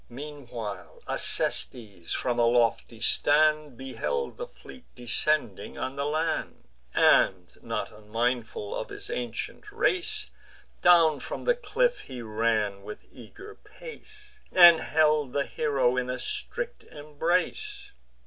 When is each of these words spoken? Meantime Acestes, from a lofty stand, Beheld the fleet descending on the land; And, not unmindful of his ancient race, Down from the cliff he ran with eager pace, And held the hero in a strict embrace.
Meantime 0.09 0.87
Acestes, 1.07 2.11
from 2.11 2.39
a 2.39 2.45
lofty 2.47 2.99
stand, 2.99 3.77
Beheld 3.77 4.35
the 4.37 4.47
fleet 4.47 4.83
descending 4.95 5.77
on 5.77 5.95
the 5.95 6.07
land; 6.07 6.63
And, 6.95 7.55
not 7.61 7.91
unmindful 7.91 8.75
of 8.75 8.89
his 8.89 9.11
ancient 9.11 9.71
race, 9.71 10.31
Down 10.81 11.19
from 11.19 11.43
the 11.43 11.53
cliff 11.53 11.99
he 11.99 12.23
ran 12.23 12.81
with 12.81 13.05
eager 13.11 13.53
pace, 13.53 14.39
And 14.51 14.79
held 14.79 15.33
the 15.33 15.45
hero 15.45 15.95
in 15.97 16.09
a 16.09 16.17
strict 16.17 16.83
embrace. 16.85 17.91